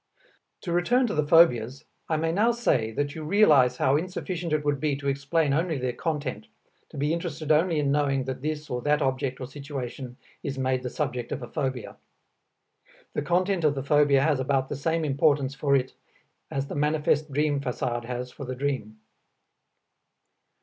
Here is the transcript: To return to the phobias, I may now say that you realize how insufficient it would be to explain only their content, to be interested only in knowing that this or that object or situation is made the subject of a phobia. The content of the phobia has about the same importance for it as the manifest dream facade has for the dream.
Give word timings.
To 0.61 0.71
return 0.71 1.05
to 1.05 1.13
the 1.13 1.27
phobias, 1.27 1.85
I 2.09 2.17
may 2.17 2.31
now 2.31 2.53
say 2.53 2.89
that 2.93 3.13
you 3.13 3.23
realize 3.23 3.77
how 3.77 3.95
insufficient 3.97 4.51
it 4.51 4.65
would 4.65 4.79
be 4.79 4.95
to 4.95 5.07
explain 5.07 5.53
only 5.53 5.77
their 5.77 5.93
content, 5.93 6.47
to 6.89 6.97
be 6.97 7.13
interested 7.13 7.51
only 7.51 7.77
in 7.77 7.91
knowing 7.91 8.23
that 8.23 8.41
this 8.41 8.67
or 8.71 8.81
that 8.81 9.03
object 9.03 9.39
or 9.39 9.45
situation 9.45 10.17
is 10.41 10.57
made 10.57 10.81
the 10.81 10.89
subject 10.89 11.31
of 11.31 11.43
a 11.43 11.47
phobia. 11.47 11.97
The 13.13 13.21
content 13.21 13.63
of 13.63 13.75
the 13.75 13.83
phobia 13.83 14.23
has 14.23 14.39
about 14.39 14.69
the 14.69 14.75
same 14.75 15.05
importance 15.05 15.53
for 15.53 15.75
it 15.75 15.93
as 16.49 16.65
the 16.65 16.73
manifest 16.73 17.31
dream 17.31 17.59
facade 17.59 18.05
has 18.05 18.31
for 18.31 18.43
the 18.45 18.55
dream. 18.55 18.97